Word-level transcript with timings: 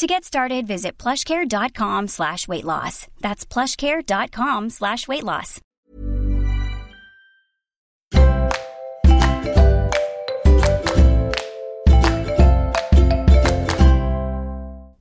To 0.00 0.06
get 0.06 0.24
started, 0.24 0.66
visit 0.66 0.92
plushcare.com 0.96 2.08
slash 2.08 2.48
weight 2.48 2.64
loss. 2.64 3.06
That's 3.20 3.44
plushcare.com 3.44 4.70
slash 4.70 5.06
weight 5.06 5.24
loss. 5.24 5.60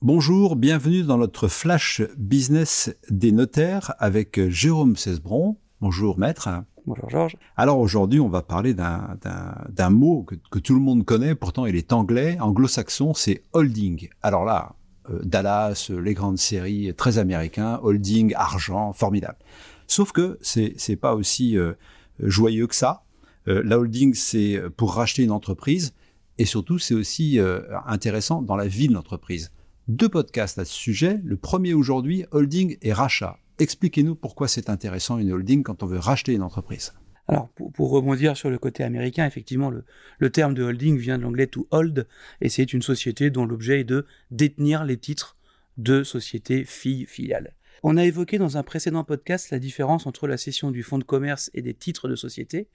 Bonjour, 0.00 0.56
bienvenue 0.56 1.02
dans 1.02 1.18
notre 1.18 1.48
flash 1.48 2.00
business 2.16 2.88
des 3.10 3.32
notaires 3.32 3.92
avec 3.98 4.48
Jérôme 4.48 4.96
Cesbron. 4.96 5.58
Bonjour 5.82 6.18
maître. 6.18 6.48
Bonjour 6.86 7.10
Georges. 7.10 7.36
Alors 7.58 7.80
aujourd'hui, 7.80 8.20
on 8.20 8.30
va 8.30 8.40
parler 8.40 8.72
d'un 8.72 9.90
mot 9.90 10.22
que, 10.22 10.36
que, 10.50 10.58
tout 10.58 10.72
le 10.72 10.80
monde 10.80 11.04
connaît, 11.04 11.34
pourtant 11.34 11.66
il 11.66 11.76
est 11.76 11.92
anglais, 11.92 12.38
anglo-saxon, 12.40 13.12
c'est 13.12 13.42
holding. 13.52 14.08
Alors 14.22 14.46
là, 14.46 14.74
Dallas, 15.22 15.90
les 15.90 16.14
grandes 16.14 16.38
séries, 16.38 16.92
très 16.96 17.18
américains, 17.18 17.80
holding, 17.82 18.34
argent, 18.34 18.92
formidable. 18.92 19.38
Sauf 19.86 20.12
que 20.12 20.38
c'est 20.40 20.74
c'est 20.76 20.96
pas 20.96 21.14
aussi 21.14 21.56
euh, 21.56 21.74
joyeux 22.20 22.66
que 22.66 22.74
ça. 22.74 23.04
Euh, 23.48 23.62
la 23.64 23.78
holding, 23.78 24.14
c'est 24.14 24.60
pour 24.76 24.94
racheter 24.94 25.22
une 25.22 25.30
entreprise, 25.30 25.94
et 26.38 26.44
surtout 26.44 26.78
c'est 26.78 26.94
aussi 26.94 27.38
intéressant 27.86 28.42
dans 28.42 28.56
la 28.56 28.66
vie 28.66 28.88
de 28.88 28.94
l'entreprise. 28.94 29.52
Deux 29.88 30.08
podcasts 30.08 30.58
à 30.58 30.64
ce 30.64 30.74
sujet. 30.74 31.20
Le 31.24 31.36
premier 31.36 31.72
aujourd'hui, 31.72 32.24
holding 32.32 32.76
et 32.82 32.92
rachat. 32.92 33.38
Expliquez-nous 33.58 34.16
pourquoi 34.16 34.48
c'est 34.48 34.68
intéressant 34.68 35.18
une 35.18 35.32
holding 35.32 35.62
quand 35.62 35.82
on 35.82 35.86
veut 35.86 35.98
racheter 35.98 36.32
une 36.32 36.42
entreprise. 36.42 36.92
Alors, 37.28 37.48
pour, 37.48 37.90
rebondir 37.90 38.36
sur 38.36 38.50
le 38.50 38.58
côté 38.58 38.84
américain, 38.84 39.26
effectivement, 39.26 39.70
le, 39.70 40.30
terme 40.30 40.54
de 40.54 40.62
holding 40.62 40.96
vient 40.96 41.18
de 41.18 41.24
l'anglais 41.24 41.48
to 41.48 41.66
hold, 41.70 42.06
et 42.40 42.48
c'est 42.48 42.72
une 42.72 42.82
société 42.82 43.30
dont 43.30 43.46
l'objet 43.46 43.80
est 43.80 43.84
de 43.84 44.06
détenir 44.30 44.84
les 44.84 44.96
titres 44.96 45.36
de 45.76 46.04
sociétés 46.04 46.64
filles 46.64 47.06
filiales. 47.06 47.52
On 47.82 47.96
a 47.96 48.04
évoqué 48.04 48.38
dans 48.38 48.56
un 48.56 48.62
précédent 48.62 49.04
podcast 49.04 49.50
la 49.50 49.58
différence 49.58 50.06
entre 50.06 50.26
la 50.26 50.38
cession 50.38 50.70
du 50.70 50.82
fonds 50.82 50.98
de 50.98 51.04
commerce 51.04 51.50
et 51.52 51.62
des 51.62 51.74
titres 51.74 52.08
de 52.08 52.16
société. 52.16 52.68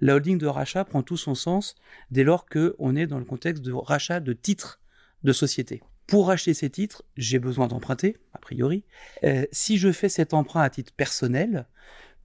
La 0.00 0.16
holding 0.16 0.38
de 0.38 0.46
rachat 0.46 0.84
prend 0.84 1.02
tout 1.02 1.16
son 1.16 1.34
sens 1.34 1.76
dès 2.10 2.24
lors 2.24 2.46
qu'on 2.46 2.96
est 2.96 3.06
dans 3.06 3.18
le 3.18 3.24
contexte 3.24 3.62
de 3.62 3.72
rachat 3.72 4.20
de 4.20 4.32
titres 4.32 4.80
de 5.22 5.32
société. 5.32 5.82
Pour 6.06 6.28
racheter 6.28 6.54
ces 6.54 6.70
titres, 6.70 7.04
j'ai 7.16 7.38
besoin 7.38 7.68
d'emprunter, 7.68 8.16
a 8.32 8.38
priori. 8.38 8.84
Euh, 9.24 9.44
si 9.52 9.76
je 9.76 9.92
fais 9.92 10.08
cet 10.08 10.32
emprunt 10.34 10.62
à 10.62 10.70
titre 10.70 10.92
personnel, 10.92 11.66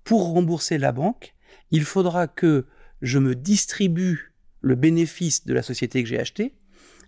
pour 0.04 0.34
rembourser 0.34 0.78
la 0.78 0.92
banque, 0.92 1.34
il 1.72 1.84
faudra 1.84 2.28
que 2.28 2.66
je 3.02 3.20
me 3.20 3.36
distribue 3.36 4.34
le 4.62 4.76
bénéfice 4.76 5.46
de 5.46 5.54
la 5.54 5.62
société 5.62 6.02
que 6.04 6.10
j'ai 6.10 6.20
achetée, 6.20 6.56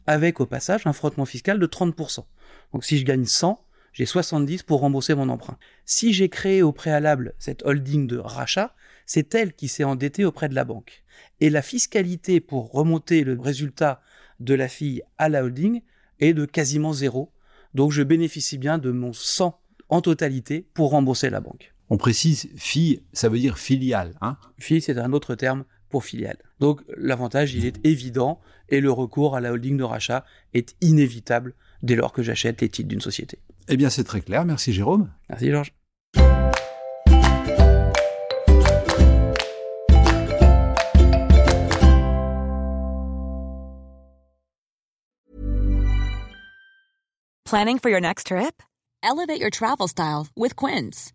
avec 0.07 0.39
au 0.39 0.45
passage 0.45 0.85
un 0.85 0.93
frottement 0.93 1.25
fiscal 1.25 1.59
de 1.59 1.67
30%. 1.67 2.25
Donc 2.73 2.83
si 2.83 2.97
je 2.97 3.05
gagne 3.05 3.25
100, 3.25 3.65
j'ai 3.93 4.05
70 4.05 4.63
pour 4.63 4.81
rembourser 4.81 5.15
mon 5.15 5.29
emprunt. 5.29 5.57
Si 5.85 6.13
j'ai 6.13 6.27
créé 6.27 6.61
au 6.61 6.73
préalable 6.73 7.33
cette 7.39 7.63
holding 7.65 8.07
de 8.07 8.17
rachat, 8.17 8.75
c'est 9.05 9.33
elle 9.35 9.53
qui 9.53 9.67
s'est 9.67 9.83
endettée 9.83 10.25
auprès 10.25 10.49
de 10.49 10.55
la 10.55 10.65
banque. 10.65 11.03
Et 11.39 11.49
la 11.49 11.61
fiscalité 11.61 12.41
pour 12.41 12.71
remonter 12.71 13.23
le 13.23 13.39
résultat 13.39 14.01
de 14.39 14.53
la 14.53 14.67
fille 14.67 15.01
à 15.17 15.29
la 15.29 15.43
holding 15.43 15.81
est 16.19 16.33
de 16.33 16.45
quasiment 16.45 16.91
zéro. 16.91 17.31
Donc 17.73 17.91
je 17.91 18.03
bénéficie 18.03 18.57
bien 18.57 18.77
de 18.77 18.91
mon 18.91 19.13
100 19.13 19.59
en 19.89 20.01
totalité 20.01 20.67
pour 20.73 20.91
rembourser 20.91 21.29
la 21.29 21.39
banque. 21.39 21.74
On 21.89 21.97
précise, 21.97 22.49
fille, 22.55 23.03
ça 23.13 23.29
veut 23.29 23.39
dire 23.39 23.57
filiale. 23.57 24.15
Hein 24.21 24.37
fille, 24.57 24.81
c'est 24.81 24.97
un 24.97 25.13
autre 25.13 25.35
terme 25.35 25.65
pour 25.89 26.03
filiale. 26.03 26.37
Donc 26.59 26.81
l'avantage, 26.97 27.53
il 27.53 27.65
est 27.65 27.85
évident 27.85 28.39
et 28.69 28.81
le 28.81 28.91
recours 28.91 29.35
à 29.35 29.41
la 29.41 29.51
holding 29.51 29.77
de 29.77 29.83
rachat 29.83 30.25
est 30.53 30.75
inévitable 30.81 31.53
dès 31.83 31.95
lors 31.95 32.11
que 32.11 32.23
j'achète 32.23 32.61
les 32.61 32.69
titres 32.69 32.89
d'une 32.89 33.01
société. 33.01 33.39
Eh 33.67 33.77
bien, 33.77 33.89
c'est 33.89 34.03
très 34.03 34.21
clair. 34.21 34.45
Merci 34.45 34.73
Jérôme. 34.73 35.11
Merci 35.29 35.49
Georges. 35.51 35.73
Planning 47.45 47.77
for 47.77 47.89
your 47.89 48.01
next 48.01 48.27
trip? 48.27 48.63
Elevate 49.03 49.39
your 49.39 49.51
travel 49.51 49.87
style 49.87 50.27
with 50.35 50.55
Quince. 50.55 51.14